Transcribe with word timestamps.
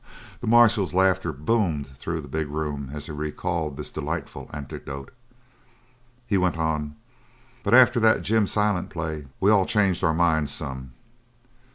The 0.39 0.47
marshal's 0.47 0.95
laughter 0.95 1.31
boomed 1.31 1.85
through 1.95 2.21
the 2.21 2.27
big 2.27 2.47
room 2.49 2.89
as 2.91 3.05
he 3.05 3.11
recalled 3.11 3.77
this 3.77 3.91
delightful 3.91 4.49
anecdote. 4.51 5.13
He 6.25 6.39
went 6.39 6.57
on: 6.57 6.95
"But 7.61 7.75
after 7.75 7.99
that 7.99 8.23
Jim 8.23 8.47
Silent 8.47 8.89
play 8.89 9.27
we 9.39 9.51
all 9.51 9.67
changed 9.67 10.03
our 10.03 10.15
minds, 10.15 10.51
some. 10.51 10.93